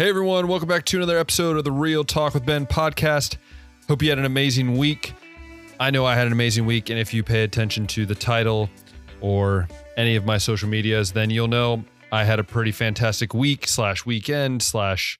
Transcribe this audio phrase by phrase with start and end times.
[0.00, 3.36] Hey everyone, welcome back to another episode of the Real Talk with Ben podcast.
[3.86, 5.12] Hope you had an amazing week.
[5.78, 8.70] I know I had an amazing week, and if you pay attention to the title
[9.20, 9.68] or
[9.98, 14.06] any of my social medias, then you'll know I had a pretty fantastic week slash
[14.06, 15.18] weekend slash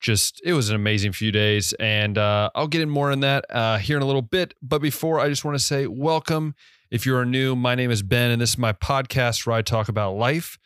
[0.00, 3.44] just it was an amazing few days, and uh, I'll get in more on that
[3.50, 4.54] uh, here in a little bit.
[4.62, 6.54] But before, I just want to say welcome.
[6.90, 9.60] If you are new, my name is Ben, and this is my podcast where I
[9.60, 10.56] talk about life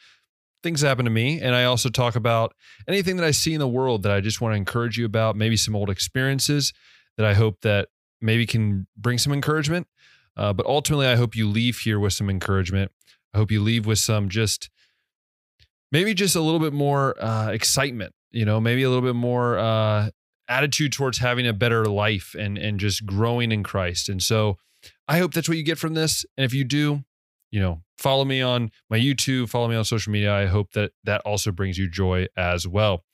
[0.65, 1.41] things happen to me.
[1.41, 2.55] And I also talk about
[2.89, 5.37] anything that I see in the world that I just want to encourage you about,
[5.37, 6.73] maybe some old experiences
[7.17, 7.89] that I hope that
[8.21, 9.87] maybe can bring some encouragement.
[10.37, 12.91] Uh, but ultimately, I hope you leave here with some encouragement.
[13.33, 14.71] I hope you leave with some just
[15.93, 19.59] maybe just a little bit more uh, excitement, you know, maybe a little bit more
[19.59, 20.11] uh,
[20.49, 24.09] attitude towards having a better life and and just growing in Christ.
[24.09, 24.59] And so
[25.07, 26.25] I hope that's what you get from this.
[26.37, 27.05] And if you do,
[27.55, 30.35] you know, follow me on my YouTube, follow me on social media.
[30.35, 33.05] I hope that that also brings you joy as well.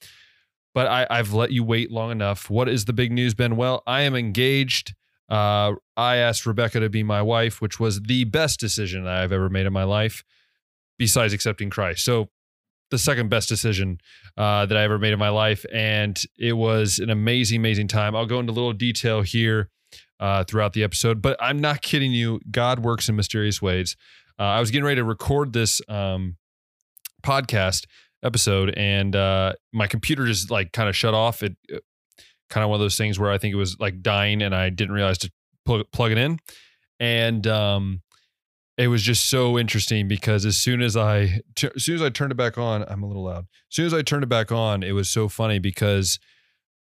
[0.72, 2.48] But I, I've let you wait long enough.
[2.48, 3.56] What is the big news, Ben?
[3.56, 4.94] Well, I am engaged.
[5.28, 9.50] Uh, I asked Rebecca to be my wife, which was the best decision I've ever
[9.50, 10.24] made in my life,
[10.98, 12.02] besides accepting Christ.
[12.02, 12.30] So,
[12.90, 13.98] the second best decision
[14.38, 18.16] uh, that I ever made in my life, and it was an amazing, amazing time.
[18.16, 19.68] I'll go into a little detail here
[20.20, 22.40] uh, throughout the episode, but I'm not kidding you.
[22.50, 23.96] God works in mysterious ways.
[24.38, 26.36] Uh, I was getting ready to record this um,
[27.22, 27.86] podcast
[28.22, 31.42] episode, and uh, my computer just like kind of shut off.
[31.42, 31.82] It, it
[32.50, 34.68] kind of one of those things where I think it was like dying, and I
[34.68, 35.32] didn't realize to
[35.64, 36.38] plug, plug it in,
[36.98, 38.02] and um,
[38.76, 42.10] it was just so interesting because as soon as I t- as soon as I
[42.10, 43.44] turned it back on, I'm a little loud.
[43.44, 46.18] As soon as I turned it back on, it was so funny because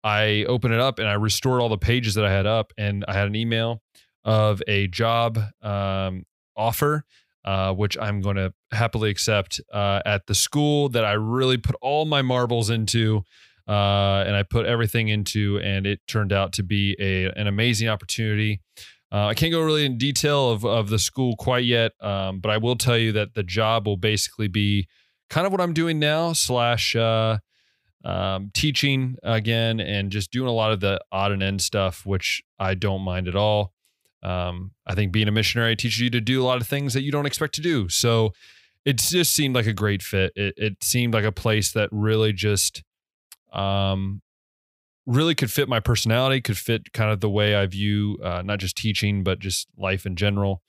[0.07, 3.05] I opened it up and I restored all the pages that I had up, and
[3.09, 3.83] I had an email
[4.25, 6.25] of a job um,
[6.57, 7.05] offer
[7.47, 11.77] uh, which I'm going to happily accept uh, at the school that I really put
[11.81, 13.23] all my marbles into.
[13.69, 17.89] Uh, and I put everything into, and it turned out to be a an amazing
[17.89, 18.61] opportunity.
[19.11, 22.51] Uh, I can't go really in detail of of the school quite yet, um, but
[22.51, 24.87] I will tell you that the job will basically be
[25.31, 27.39] kind of what I'm doing now, slash uh,
[28.07, 32.43] um, teaching again, and just doing a lot of the odd and end stuff, which
[32.59, 33.73] I don't mind at all.
[34.23, 37.03] Um, I think being a missionary teaches you to do a lot of things that
[37.03, 37.89] you don't expect to do.
[37.89, 38.33] So
[38.85, 40.33] it just seemed like a great fit.
[40.37, 42.83] It, it seemed like a place that really just,
[43.53, 44.23] um,
[45.05, 48.59] really could fit my personality, could fit kind of the way I view uh, not
[48.59, 50.63] just teaching, but just life in general.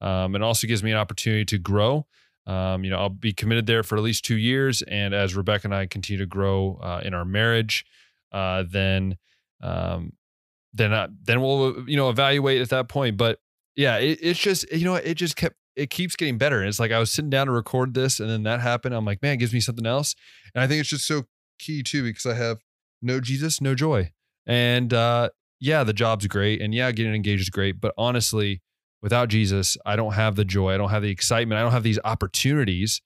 [0.00, 2.06] Um, and also gives me an opportunity to grow.
[2.46, 4.82] Um, you know, I'll be committed there for at least two years.
[4.82, 7.86] And as Rebecca and I continue to grow uh, in our marriage,
[8.32, 9.16] uh, then
[9.62, 10.12] um,
[10.72, 13.16] then uh, then we'll you know evaluate at that point.
[13.16, 13.38] But
[13.76, 16.60] yeah, it, it's just you know it just kept it keeps getting better.
[16.60, 18.94] And it's like I was sitting down to record this, and then that happened.
[18.94, 20.14] I'm like, man, it gives me something else.
[20.54, 21.24] And I think it's just so
[21.58, 22.58] key too because I have
[23.00, 24.12] no Jesus, no joy.
[24.46, 25.30] And uh,
[25.60, 27.80] yeah, the job's great, and yeah, getting engaged is great.
[27.80, 28.60] But honestly,
[29.04, 30.74] without Jesus, I don't have the joy.
[30.74, 31.58] I don't have the excitement.
[31.58, 33.02] I don't have these opportunities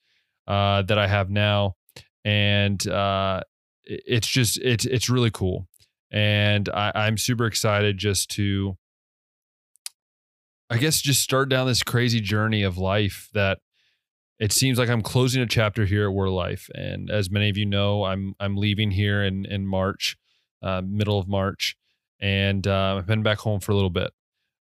[0.46, 1.74] uh, that I have now.
[2.24, 3.42] And uh,
[3.84, 5.66] it's just it's it's really cool
[6.10, 8.76] and I, I'm super excited just to,
[10.70, 13.58] I guess, just start down this crazy journey of life that
[14.38, 16.70] it seems like I'm closing a chapter here at Word Life.
[16.74, 20.16] And as many of you know, I'm I'm leaving here in in March,
[20.62, 21.76] uh, middle of March,
[22.20, 24.12] and uh, I've been back home for a little bit.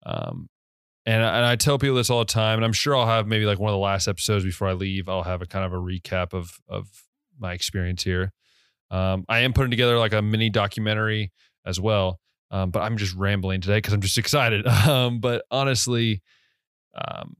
[0.04, 0.48] Um,
[1.06, 3.26] and I, and I tell people this all the time, and I'm sure I'll have
[3.26, 5.08] maybe like one of the last episodes before I leave.
[5.08, 6.88] I'll have a kind of a recap of of
[7.38, 8.32] my experience here.
[8.90, 11.32] Um, I am putting together like a mini documentary
[11.64, 12.20] as well.
[12.50, 14.66] Um, but I'm just rambling today because I'm just excited.
[14.66, 16.22] Um, but honestly,
[16.94, 17.36] um,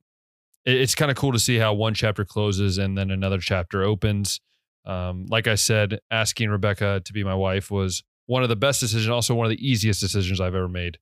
[0.64, 3.82] it, it's kind of cool to see how one chapter closes and then another chapter
[3.82, 4.40] opens.
[4.86, 8.80] Um, like I said, asking Rebecca to be my wife was one of the best
[8.80, 10.98] decisions, also one of the easiest decisions I've ever made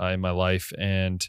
[0.00, 0.72] uh, in my life.
[0.78, 1.26] And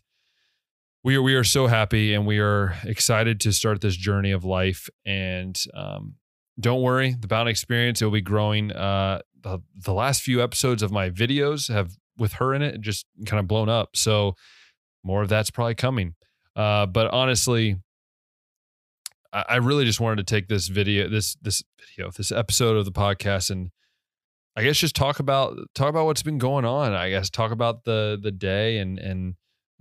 [1.03, 4.43] we are, we are so happy and we are excited to start this journey of
[4.43, 4.89] life.
[5.05, 6.15] And um,
[6.59, 8.71] don't worry, the Bowden experience, will be growing.
[8.71, 13.05] Uh, the, the last few episodes of my videos have with her in it just
[13.25, 13.95] kind of blown up.
[13.95, 14.35] So
[15.03, 16.15] more of that's probably coming.
[16.55, 17.77] Uh, but honestly,
[19.33, 22.85] I, I really just wanted to take this video, this this video, this episode of
[22.85, 23.71] the podcast, and
[24.55, 26.93] I guess just talk about talk about what's been going on.
[26.93, 29.35] I guess talk about the the day and and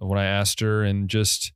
[0.09, 1.53] when I asked her, and just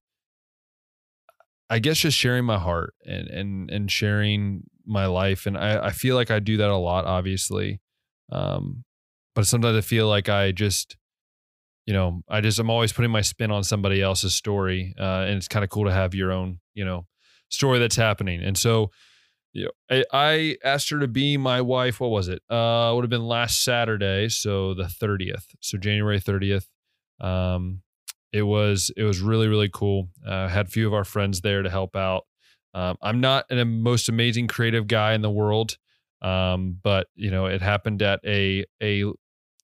[1.70, 5.46] I guess just sharing my heart and and and sharing my life.
[5.46, 7.80] And I, I feel like I do that a lot, obviously.
[8.30, 8.84] Um,
[9.34, 10.98] but sometimes I feel like I just,
[11.86, 14.94] you know, I just, I'm always putting my spin on somebody else's story.
[14.98, 17.06] Uh, and it's kind of cool to have your own, you know,
[17.48, 18.42] story that's happening.
[18.42, 18.90] And so
[19.54, 22.00] Yeah, I, I asked her to be my wife.
[22.00, 22.42] What was it?
[22.50, 26.68] Uh, would have been last Saturday, so the thirtieth, so January thirtieth.
[27.20, 27.82] Um,
[28.34, 30.08] it was it was really really cool.
[30.26, 32.24] Uh, had a few of our friends there to help out.
[32.74, 35.78] Um, I'm not the most amazing creative guy in the world,
[36.20, 39.04] um, but you know it happened at a a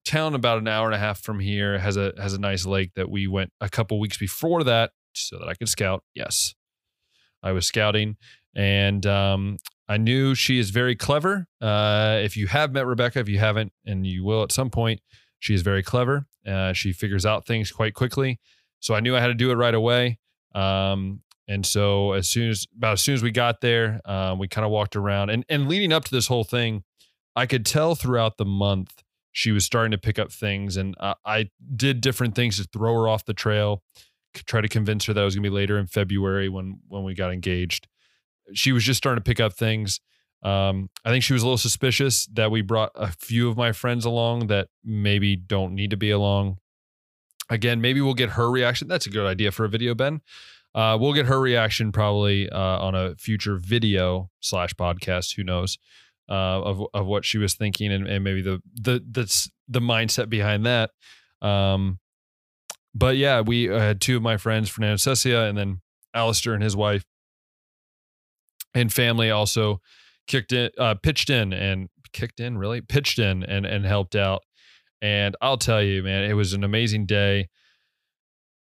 [0.05, 1.75] town about an hour and a half from here.
[1.75, 4.93] It has a has a nice lake that we went a couple weeks before that
[5.14, 6.05] so that I could scout.
[6.14, 6.55] Yes,
[7.43, 8.19] I was scouting,
[8.55, 9.56] and um,
[9.88, 11.49] I knew she is very clever.
[11.61, 15.00] Uh, if you have met Rebecca, if you haven't, and you will at some point,
[15.40, 16.26] she is very clever.
[16.46, 18.38] Uh, she figures out things quite quickly.
[18.81, 20.19] So I knew I had to do it right away.
[20.55, 24.49] Um, and so as soon as about as soon as we got there, um, we
[24.49, 26.85] kind of walked around and and leading up to this whole thing,
[27.35, 31.15] I could tell throughout the month she was starting to pick up things, and I,
[31.25, 33.82] I did different things to throw her off the trail,
[34.35, 37.15] try to convince her that it was gonna be later in February when when we
[37.15, 37.88] got engaged.
[38.53, 40.00] She was just starting to pick up things.
[40.43, 43.73] Um, I think she was a little suspicious that we brought a few of my
[43.73, 46.59] friends along that maybe don't need to be along.
[47.50, 48.88] Again, maybe we'll get her reaction.
[48.88, 50.20] That's a good idea for a video, Ben.
[50.75, 55.35] Uh, we'll get her reaction probably uh, on a future video slash podcast.
[55.35, 55.76] Who knows
[56.29, 60.29] uh, of of what she was thinking and, and maybe the the the the mindset
[60.29, 60.91] behind that.
[61.43, 61.99] Um,
[62.94, 65.81] but yeah, we had two of my friends, Fernando Cecia, and then
[66.14, 67.05] Alistair and his wife
[68.75, 69.81] and family also
[70.26, 74.43] kicked in, uh, pitched in and kicked in, really pitched in and and helped out.
[75.02, 77.49] And I'll tell you, man, it was an amazing day.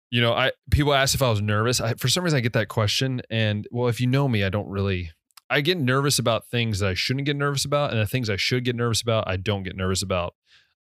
[0.09, 1.79] You know, I people ask if I was nervous.
[1.79, 4.49] I, for some reason, I get that question, and well, if you know me, I
[4.49, 5.11] don't really.
[5.49, 8.37] I get nervous about things that I shouldn't get nervous about, and the things I
[8.37, 10.33] should get nervous about, I don't get nervous about.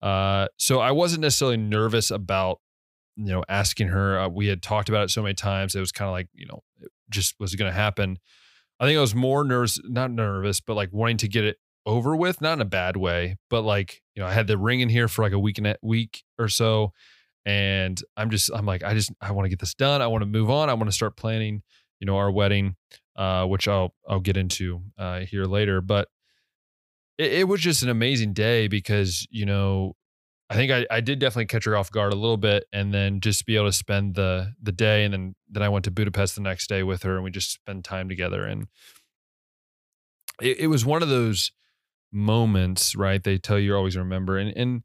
[0.02, 2.60] Uh, so I wasn't necessarily nervous about,
[3.16, 4.20] you know, asking her.
[4.20, 5.76] Uh, we had talked about it so many times.
[5.76, 8.20] It was kind of like, you know, it just was going to happen.
[8.80, 12.16] I think I was more nervous, not nervous, but like wanting to get it over
[12.16, 14.90] with, not in a bad way, but like, you know, I had the ring in
[14.90, 16.94] here for like a week and a week or so.
[17.46, 20.02] And I'm just, I'm like, I just, I want to get this done.
[20.02, 20.70] I want to move on.
[20.70, 21.64] I want to start planning,
[22.00, 22.76] you know, our wedding,
[23.16, 25.82] uh, which I'll, I'll get into, uh, here later.
[25.82, 26.10] But
[27.18, 29.96] it, it was just an amazing day because, you know,
[30.50, 33.20] I think I, I did definitely catch her off guard a little bit and then
[33.22, 36.36] just be able to spend the the day and then then I went to Budapest
[36.36, 38.68] the next day with her and we just spent time together and
[40.42, 41.52] it, it was one of those
[42.12, 43.24] moments, right?
[43.24, 44.38] They tell you always remember.
[44.38, 44.84] And and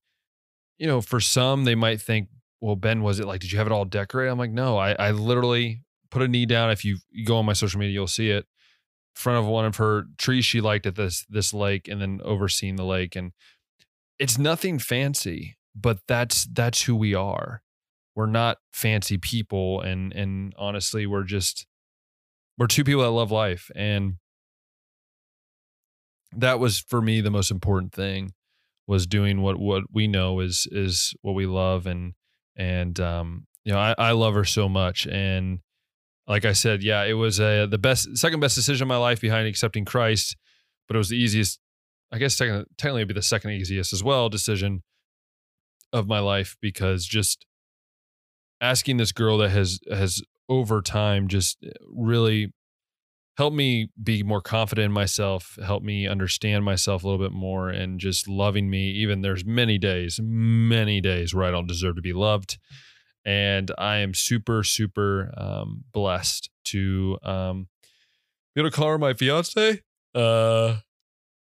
[0.79, 2.29] you know, for some they might think,
[2.61, 4.31] well, Ben, was it like, did you have it all decorated?
[4.31, 6.71] I'm like, no, I I literally put a knee down.
[6.71, 8.47] If you, go on my social media, you'll see it.
[9.15, 12.77] Front of one of her trees she liked at this this lake and then overseeing
[12.77, 13.15] the lake.
[13.15, 13.33] And
[14.19, 17.63] it's nothing fancy, but that's that's who we are.
[18.17, 19.81] We're not fancy people.
[19.81, 21.67] And and honestly, we're just
[22.59, 23.71] we're two people that love life.
[23.77, 24.15] And
[26.39, 28.33] that was for me the most important thing
[28.87, 32.15] was doing what what we know is is what we love and
[32.57, 35.07] and um you know I, I love her so much.
[35.07, 35.61] And
[36.27, 39.21] like I said yeah it was a the best second best decision of my life
[39.21, 40.37] behind accepting Christ
[40.87, 41.59] but it was the easiest
[42.13, 44.83] I guess second technically it'd be the second easiest as well decision
[45.93, 47.47] of my life because just
[48.61, 52.53] asking this girl that has has over time just really
[53.37, 57.69] help me be more confident in myself help me understand myself a little bit more
[57.69, 58.91] and just loving me.
[58.91, 62.59] Even there's many days many days where i don't deserve to be loved.
[63.25, 67.69] And i am super super um, blessed to um,
[68.55, 69.81] be able to call her my fiance
[70.15, 70.77] uh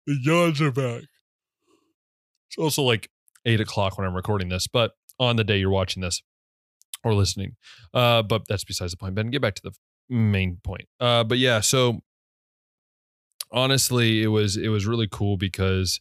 [0.07, 1.03] the yawns are back.
[2.49, 3.09] It's also like
[3.45, 6.21] eight o'clock when i'm recording this but on the day you're watching this
[7.03, 7.55] or listening.
[7.93, 9.13] Uh but that's besides the point.
[9.13, 9.71] Ben get back to the
[10.09, 10.87] main point.
[10.99, 12.01] Uh, but yeah, so
[13.51, 15.99] honestly, it was it was really cool because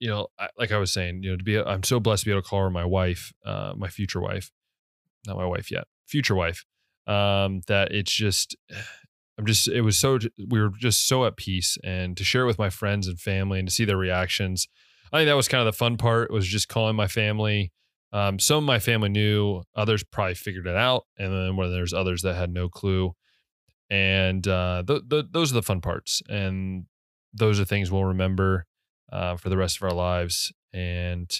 [0.00, 2.26] you know, I, like I was saying, you know, to be I'm so blessed to
[2.26, 4.50] be able to call her my wife, uh, my future wife,
[5.26, 6.64] not my wife yet, future wife.
[7.06, 8.56] Um, that it's just.
[9.38, 12.46] I'm just, it was so, we were just so at peace and to share it
[12.46, 14.66] with my friends and family and to see their reactions.
[15.12, 17.70] I think that was kind of the fun part was just calling my family,
[18.12, 22.22] um, some of my family knew, others probably figured it out, and then there's others
[22.22, 23.14] that had no clue.
[23.90, 26.86] And uh, th- th- those are the fun parts, and
[27.32, 28.66] those are things we'll remember
[29.12, 30.52] uh, for the rest of our lives.
[30.72, 31.30] And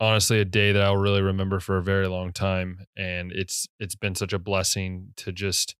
[0.00, 2.86] honestly, a day that I'll really remember for a very long time.
[2.96, 5.76] And it's it's been such a blessing to just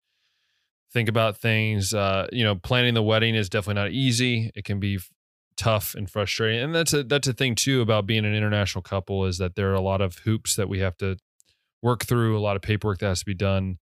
[0.93, 1.93] think about things.
[1.93, 4.50] Uh, you know, planning the wedding is definitely not easy.
[4.55, 5.00] It can be
[5.62, 6.61] tough and frustrating.
[6.61, 9.71] And that's a that's a thing too about being an international couple is that there
[9.71, 11.16] are a lot of hoops that we have to
[11.83, 13.78] work through, a lot of paperwork that has to be done.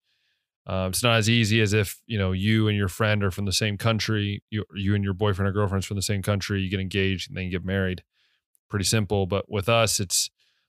[0.67, 3.47] Um, it's not as easy as if you know you and your friend are from
[3.47, 4.43] the same country.
[4.51, 6.61] You you and your boyfriend or girlfriend's from the same country.
[6.61, 8.03] You get engaged and then you get married.
[8.69, 9.27] Pretty simple.
[9.27, 10.29] But with us, it's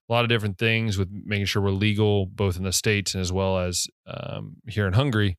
[0.10, 3.22] a lot of different things with making sure we're legal both in the states and
[3.22, 5.38] as well as um, here in Hungary.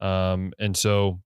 [0.00, 1.20] Um, and so,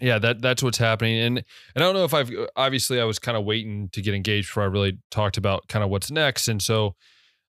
[0.00, 1.18] yeah, that that's what's happening.
[1.18, 1.38] And
[1.74, 4.48] and I don't know if I've obviously I was kind of waiting to get engaged
[4.48, 6.48] before I really talked about kind of what's next.
[6.48, 6.94] And so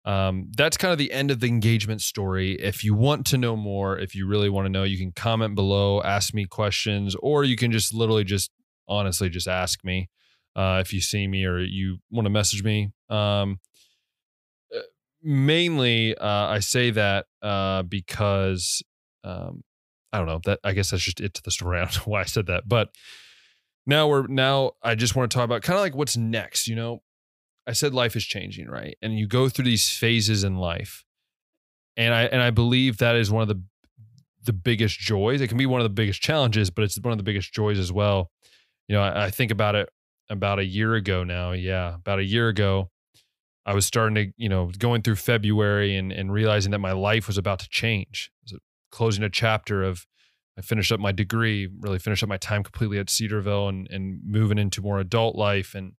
[0.05, 2.53] um, that's kind of the end of the engagement story.
[2.53, 5.55] If you want to know more, if you really want to know, you can comment
[5.55, 8.49] below, ask me questions, or you can just literally just
[8.87, 10.09] honestly just ask me
[10.55, 12.91] uh, if you see me or you want to message me.
[13.09, 13.59] Um,
[14.73, 14.79] uh,
[15.21, 18.81] mainly, uh, I say that uh, because
[19.25, 19.63] um,
[20.13, 21.79] I don't know that I guess that's just it to the story.
[21.81, 22.89] I don't know why I said that, but
[23.85, 26.67] now we're now I just want to talk about kind of like what's next.
[26.67, 27.01] You know,
[27.67, 28.97] I said life is changing, right?
[29.01, 31.03] And you go through these phases in life.
[31.95, 33.61] And I and I believe that is one of the
[34.45, 35.41] the biggest joys.
[35.41, 37.79] It can be one of the biggest challenges, but it's one of the biggest joys
[37.79, 38.31] as well.
[38.87, 39.89] You know, I, I think about it
[40.29, 41.51] about a year ago now.
[41.51, 42.89] Yeah, about a year ago,
[43.65, 47.27] I was starting to, you know, going through February and and realizing that my life
[47.27, 48.31] was about to change.
[48.91, 50.05] Closing a chapter of
[50.57, 54.19] I finished up my degree, really finished up my time completely at Cedarville and and
[54.25, 55.93] moving into more adult life and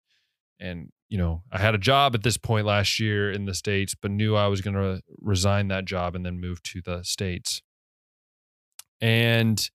[0.60, 3.94] and you know, I had a job at this point last year in the States,
[3.94, 7.62] but knew I was going to resign that job and then move to the States.
[9.00, 9.70] And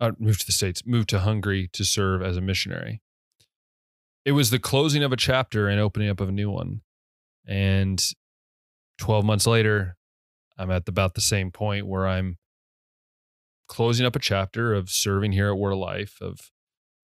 [0.00, 3.02] uh, moved to the States, moved to Hungary to serve as a missionary.
[4.24, 6.80] It was the closing of a chapter and opening up of a new one.
[7.46, 8.02] And
[8.98, 9.95] 12 months later,
[10.58, 12.38] I'm at about the same point where I'm
[13.68, 16.38] closing up a chapter of serving here at Word of Life, of,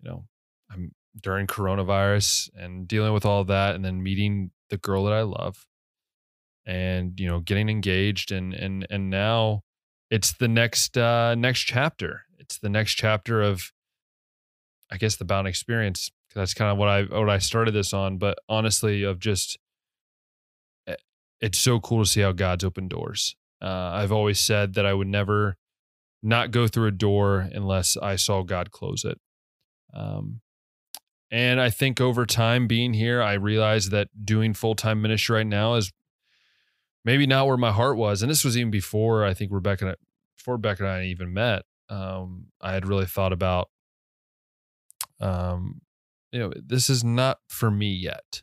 [0.01, 0.25] you know,
[0.71, 5.23] I'm during coronavirus and dealing with all that and then meeting the girl that I
[5.23, 5.67] love
[6.65, 9.63] and you know getting engaged and and and now
[10.11, 12.23] it's the next uh next chapter.
[12.39, 13.73] It's the next chapter of
[14.91, 16.11] I guess the Bowden experience.
[16.35, 19.59] That's kind of what I what I started this on but honestly of just
[20.87, 20.97] eh,
[21.41, 24.93] it's so cool to see how God's opened doors uh, I've always said that I
[24.93, 25.57] would never
[26.23, 29.19] not go through a door unless I saw God close it
[29.93, 30.41] um,
[31.31, 35.47] and I think over time being here, I realized that doing full time ministry right
[35.47, 35.93] now is
[37.05, 38.23] maybe not where my heart was.
[38.23, 39.97] And this was even before I think Rebecca,
[40.37, 41.63] before Rebecca and I even met.
[41.89, 43.69] Um, I had really thought about,
[45.21, 45.81] um,
[46.33, 48.43] you know, this is not for me yet.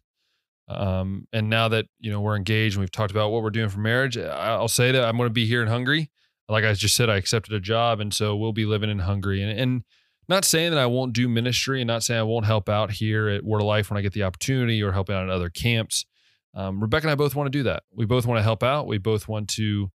[0.69, 3.69] Um, and now that you know we're engaged and we've talked about what we're doing
[3.69, 6.11] for marriage, I'll say that I'm going to be here in Hungary.
[6.47, 9.41] Like I just said, I accepted a job, and so we'll be living in Hungary.
[9.41, 9.83] And and
[10.27, 13.29] not saying that I won't do ministry and not saying I won't help out here
[13.29, 16.05] at Word of Life when I get the opportunity or help out at other camps.
[16.53, 17.83] Um, Rebecca and I both want to do that.
[17.91, 18.85] We both want to help out.
[18.85, 19.91] We both want to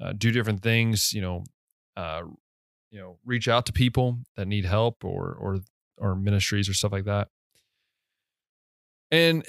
[0.00, 1.14] uh, do different things.
[1.14, 1.44] You know,
[1.96, 2.22] uh,
[2.90, 5.60] you know, reach out to people that need help or or
[5.96, 7.28] or ministries or stuff like that.
[9.10, 9.44] And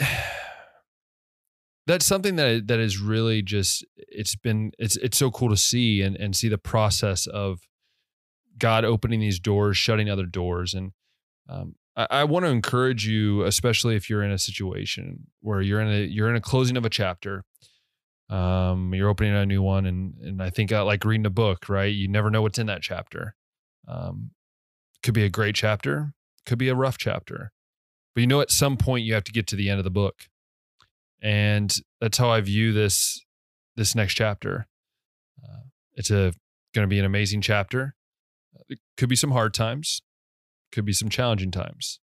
[1.88, 6.02] that's something that that is really just it's been it's it's so cool to see
[6.02, 7.62] and and see the process of
[8.58, 10.74] God opening these doors, shutting other doors.
[10.74, 10.92] And
[11.50, 15.82] um, I, I want to encourage you, especially if you're in a situation where you're
[15.82, 17.44] in a you're in a closing of a chapter.
[18.30, 21.68] Um, you're opening a new one, and and I think uh, like reading a book,
[21.68, 21.94] right?
[21.94, 23.36] You never know what's in that chapter.
[23.88, 24.32] Um,
[25.04, 26.14] could be a great chapter,
[26.46, 27.52] could be a rough chapter,
[28.14, 29.90] but you know at some point you have to get to the end of the
[29.90, 30.28] book,
[31.22, 33.24] and that's how I view this
[33.76, 34.68] this next chapter.
[35.44, 35.64] Uh,
[35.94, 36.34] it's a
[36.74, 37.96] going to be an amazing chapter.
[38.70, 40.02] It could be some hard times,
[40.72, 42.00] could be some challenging times.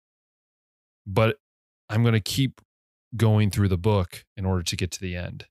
[1.07, 1.37] But
[1.89, 2.61] I'm going to keep
[3.17, 5.47] going through the book in order to get to the end.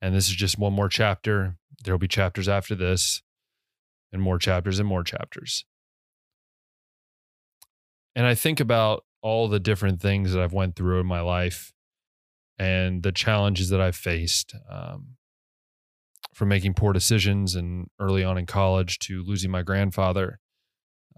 [0.00, 1.56] And this is just one more chapter.
[1.82, 3.22] There'll be chapters after this,
[4.12, 5.64] and more chapters and more chapters.
[8.14, 11.72] And I think about all the different things that I've went through in my life
[12.58, 14.54] and the challenges that I've faced.
[14.70, 15.18] Um,
[16.38, 20.38] from making poor decisions and early on in college to losing my grandfather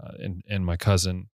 [0.03, 1.29] uh, and and my cousin.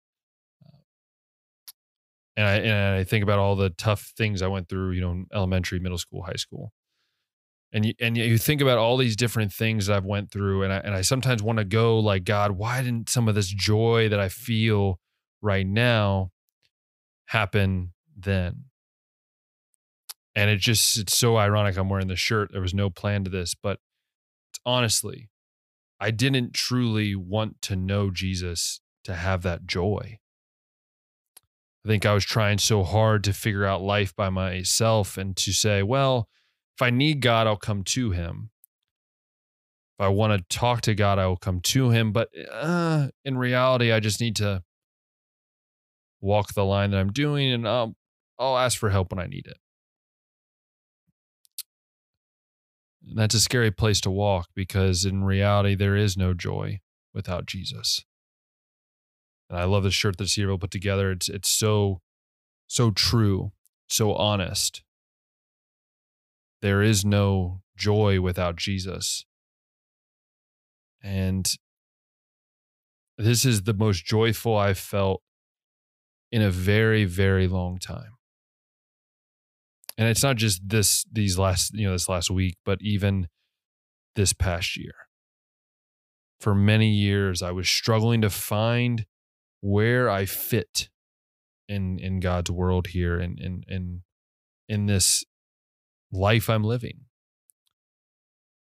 [2.36, 5.26] And I and I think about all the tough things I went through, you know,
[5.32, 6.74] elementary, middle school, high school.
[7.72, 10.74] And you, and you think about all these different things that I've went through, and
[10.74, 14.10] I and I sometimes want to go like, God, why didn't some of this joy
[14.10, 15.00] that I feel
[15.44, 16.32] right now
[17.28, 18.64] happen then?
[20.36, 21.78] And it just, it's so ironic.
[21.78, 22.52] I'm wearing the shirt.
[22.52, 23.80] There was no plan to this, but
[24.66, 25.30] honestly,
[26.00, 30.20] I didn't truly want to know Jesus to have that joy.
[31.86, 35.54] I think I was trying so hard to figure out life by myself and to
[35.54, 36.28] say, well,
[36.76, 38.50] if I need God, I'll come to him.
[39.98, 42.12] If I want to talk to God, I will come to him.
[42.12, 44.64] But uh, in reality, I just need to
[46.20, 47.96] walk the line that I'm doing and I'll,
[48.38, 49.58] I'll ask for help when I need it.
[53.14, 56.80] That's a scary place to walk because in reality, there is no joy
[57.14, 58.04] without Jesus.
[59.50, 61.12] And I love the shirt that Cedarville put together.
[61.12, 62.02] It's it's so
[62.68, 63.52] so true,
[63.88, 64.84] so honest.
[66.62, 69.26] There is no joy without Jesus.
[71.04, 71.48] And
[73.18, 75.22] this is the most joyful I've felt
[76.32, 78.15] in a very, very long time.
[79.98, 83.28] And it's not just this these last, you know, this last week, but even
[84.16, 84.94] this past year.
[86.40, 89.06] For many years, I was struggling to find
[89.62, 90.90] where I fit
[91.68, 94.02] in in God's world here and in in
[94.68, 95.24] in this
[96.12, 97.06] life I'm living.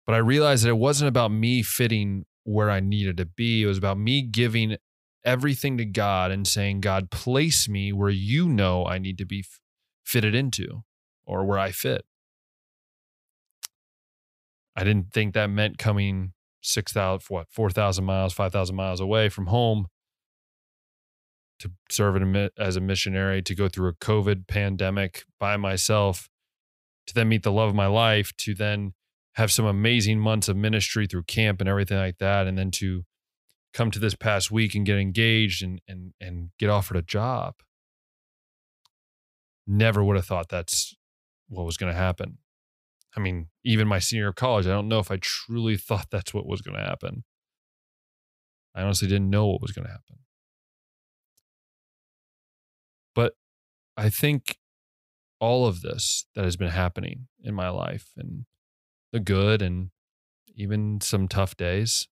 [0.07, 3.63] But I realized that it wasn't about me fitting where I needed to be.
[3.63, 4.77] It was about me giving
[5.25, 9.45] everything to God and saying, God, place me where you know I need to be
[10.05, 10.85] fitted into
[11.27, 12.05] or where I fit.
[14.77, 19.87] I didn't think that meant coming 6,000, what, 4,000 miles, 5,000 miles away from home
[21.61, 22.21] to serve
[22.59, 26.29] as a missionary, to go through a COVID pandemic by myself,
[27.07, 28.95] to then meet the love of my life, to then
[29.35, 33.05] have some amazing months of ministry through camp and everything like that, and then to
[33.73, 37.55] come to this past week and get engaged and and and get offered a job.
[39.67, 40.95] Never would have thought that's
[41.49, 42.39] what was going to happen.
[43.17, 46.35] I mean, even my senior of college, I don't know if I truly thought that's
[46.35, 47.25] what was going to happen.
[48.75, 50.19] I honestly didn't know what was going to happen.
[53.15, 53.35] But
[53.97, 54.59] I think
[55.39, 58.47] all of this that has been happening in my life and
[59.13, 59.91] the good and
[60.57, 62.09] even some tough days,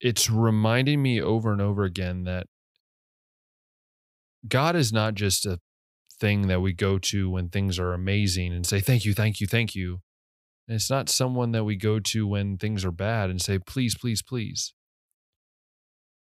[0.00, 2.46] it's reminding me over and over again that
[4.48, 5.60] God is not just a
[6.22, 9.46] thing that we go to when things are amazing and say, thank you, thank you,
[9.48, 9.98] thank you.
[10.68, 13.98] And it's not someone that we go to when things are bad and say, please,
[13.98, 14.72] please, please.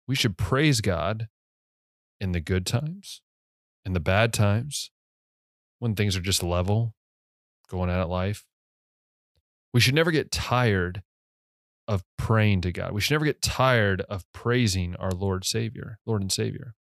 [0.06, 1.26] We should praise God
[2.20, 3.22] in the good times,
[3.84, 4.92] in the bad times,
[5.80, 6.94] when things are just level,
[7.68, 8.46] going at it life.
[9.74, 11.02] We should never get tired
[11.88, 12.92] of praying to God.
[12.92, 16.76] We should never get tired of praising our Lord Savior, Lord and Savior.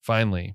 [0.00, 0.54] Finally,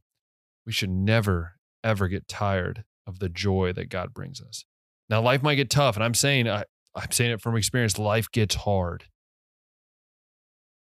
[0.66, 4.64] we should never ever get tired of the joy that God brings us.
[5.10, 8.32] Now life might get tough and I'm saying I I'm saying it from experience life
[8.32, 9.06] gets hard.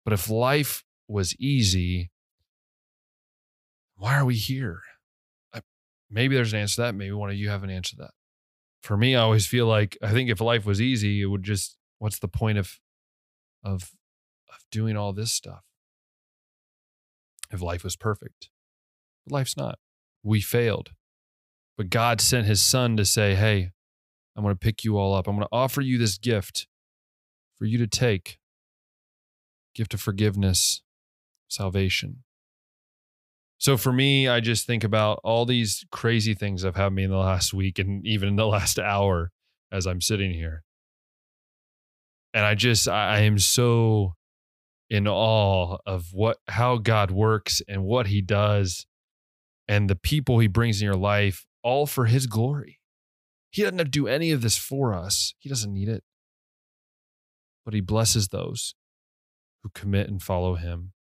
[0.04, 2.12] But if life was easy,
[3.96, 4.82] why are we here?
[5.54, 5.62] I,
[6.10, 6.96] maybe there's an answer to that.
[6.96, 8.12] Maybe one of you have an answer to that.
[8.82, 11.78] For me, I always feel like I think if life was easy, it would just
[12.00, 12.80] what's the point of
[13.64, 13.92] of
[14.50, 15.62] of doing all this stuff?
[17.52, 18.50] If life was perfect.
[19.26, 19.80] But life's not.
[20.24, 20.92] We failed.
[21.78, 23.72] But God sent his son to say, Hey,
[24.36, 25.28] I'm going to pick you all up.
[25.28, 26.68] I'm going to offer you this gift
[27.58, 28.40] for you to take
[29.76, 30.82] gift of forgiveness,
[31.48, 32.24] salvation.
[33.58, 37.04] So for me, I just think about all these crazy things that have happened me
[37.04, 39.32] in the last week and even in the last hour
[39.72, 40.64] as I'm sitting here.
[42.34, 44.16] And I just, I am so
[44.90, 48.86] in awe of what, how God works and what he does
[49.68, 52.80] and the people he brings in your life, all for his glory.
[53.52, 56.04] He doesn't have to do any of this for us, he doesn't need it.
[57.66, 58.74] But he blesses those
[59.62, 60.94] who commit and follow him.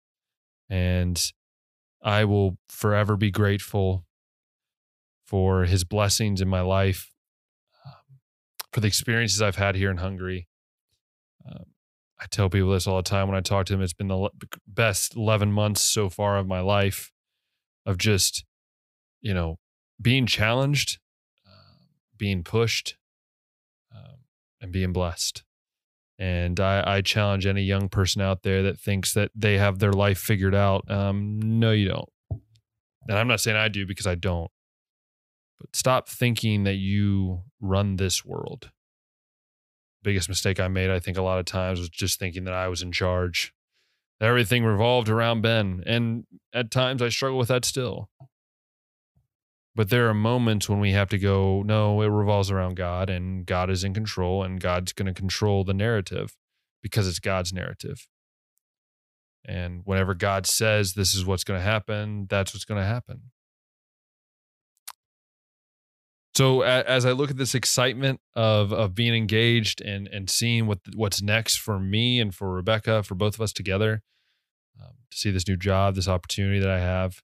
[0.69, 1.21] And
[2.03, 4.05] I will forever be grateful
[5.27, 7.13] for his blessings in my life,
[7.87, 8.19] um,
[8.73, 10.49] for the experiences I've had here in Hungary.
[11.49, 11.67] Um,
[12.21, 13.81] I tell people this all the time when I talk to them.
[13.81, 14.29] It's been the
[14.67, 17.13] best 11 months so far of my life
[17.87, 18.45] of just,
[19.21, 19.59] you know,
[20.01, 20.99] being challenged,
[21.47, 21.77] uh,
[22.17, 22.97] being pushed,
[23.95, 24.19] um,
[24.61, 25.45] and being blessed.
[26.19, 29.93] And I, I, challenge any young person out there that thinks that they have their
[29.93, 30.85] life figured out.
[30.91, 32.09] Um, no, you don't.
[33.09, 34.51] And I'm not saying I do because I don't.
[35.59, 38.71] But stop thinking that you run this world.
[40.03, 42.69] Biggest mistake I made, I think, a lot of times was just thinking that I
[42.69, 43.55] was in charge.
[44.21, 45.83] Everything revolved around Ben.
[45.87, 48.11] And at times I struggle with that still.
[49.75, 53.47] But there are moments when we have to go, no, it revolves around God and
[53.47, 56.37] God is in control and God's going to control the narrative
[56.83, 58.09] because it's God's narrative.
[59.45, 63.31] And whenever God says this is what's going to happen, that's what's going to happen.
[66.35, 70.79] So as I look at this excitement of of being engaged and and seeing what
[70.95, 74.03] what's next for me and for Rebecca, for both of us together,
[74.81, 77.21] um, to see this new job, this opportunity that I have,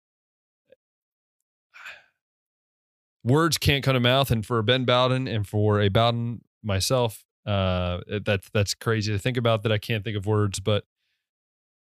[3.26, 4.30] words can't come to mouth.
[4.30, 9.36] And for Ben Bowden and for a Bowden myself, uh, that's that's crazy to think
[9.36, 9.62] about.
[9.62, 10.84] That I can't think of words, but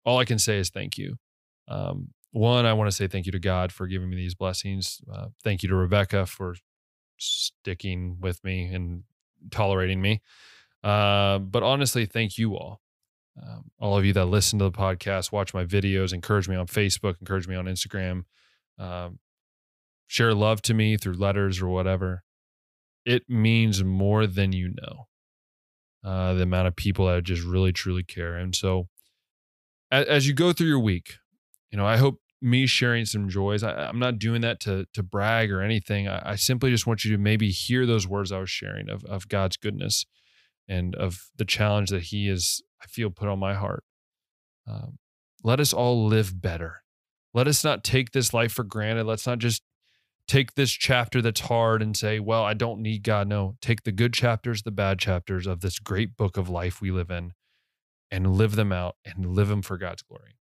[0.04, 1.16] all I can say is thank you.
[1.68, 5.00] Um, one, I want to say thank you to God for giving me these blessings.
[5.12, 6.56] Uh, thank you to Rebecca for
[7.16, 9.04] sticking with me and
[9.50, 10.20] tolerating me.
[10.82, 12.80] Uh, but honestly, thank you all.
[13.40, 16.66] Um, all of you that listen to the podcast, watch my videos, encourage me on
[16.66, 18.24] Facebook, encourage me on Instagram,
[18.78, 19.18] um,
[20.06, 22.22] share love to me through letters or whatever.
[23.04, 25.06] It means more than you know.
[26.04, 28.36] Uh, the amount of people that just really truly care.
[28.36, 28.88] And so,
[29.90, 31.14] as, as you go through your week,
[31.70, 33.62] you know, I hope me sharing some joys.
[33.62, 36.06] I, am not doing that to to brag or anything.
[36.06, 39.02] I, I, simply just want you to maybe hear those words I was sharing of
[39.06, 40.04] of God's goodness
[40.68, 42.62] and of the challenge that He is.
[42.82, 43.82] I feel put on my heart.
[44.68, 44.98] Um,
[45.42, 46.82] let us all live better.
[47.32, 49.06] Let us not take this life for granted.
[49.06, 49.62] Let's not just
[50.26, 53.92] take this chapter that's hard and say, "Well, I don't need God." No, take the
[53.92, 57.32] good chapters, the bad chapters of this great book of life we live in,
[58.10, 60.36] and live them out and live them for God's glory.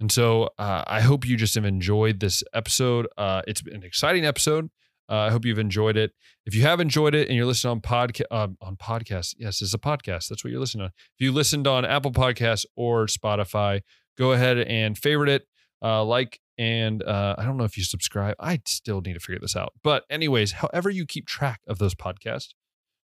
[0.00, 3.08] And so uh, I hope you just have enjoyed this episode.
[3.16, 4.68] Uh, it's an exciting episode.
[5.08, 6.12] Uh, I hope you've enjoyed it.
[6.44, 9.72] If you have enjoyed it and you're listening on podcast uh, on podcast, yes, it's
[9.72, 10.28] a podcast.
[10.28, 10.90] That's what you're listening on.
[11.18, 13.82] If you listened on Apple Podcasts or Spotify,
[14.18, 15.46] go ahead and favorite it,
[15.82, 18.36] uh, like, and uh, I don't know if you subscribe.
[18.38, 19.72] I still need to figure this out.
[19.82, 22.54] But anyways, however you keep track of those podcasts,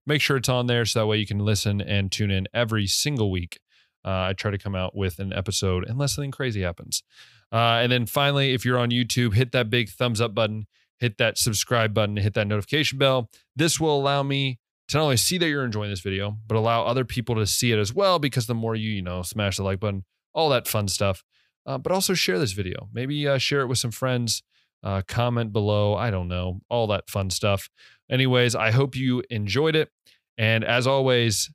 [0.06, 2.88] make sure it's on there so that way you can listen and tune in every
[2.88, 3.60] single week
[4.08, 7.04] uh, I try to come out with an episode unless something crazy happens.
[7.52, 11.18] Uh, and then finally, if you're on YouTube, hit that big thumbs up button, hit
[11.18, 13.30] that subscribe button, hit that notification bell.
[13.54, 16.86] This will allow me to not only see that you're enjoying this video, but allow
[16.86, 18.18] other people to see it as well.
[18.18, 21.24] Because the more you, you know, smash the like button, all that fun stuff.
[21.67, 22.88] Uh, but also share this video.
[22.93, 24.41] Maybe uh, share it with some friends.
[24.84, 25.95] Uh, comment below.
[25.95, 27.69] I don't know, all that fun stuff.
[28.10, 29.89] Anyways, I hope you enjoyed it.
[30.38, 31.51] And as always,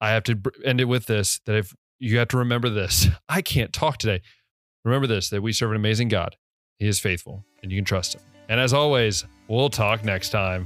[0.00, 3.42] I have to end it with this that if you have to remember this, I
[3.42, 4.22] can't talk today.
[4.84, 6.36] Remember this that we serve an amazing God.
[6.78, 8.22] He is faithful and you can trust him.
[8.48, 10.64] And as always, we'll talk next time.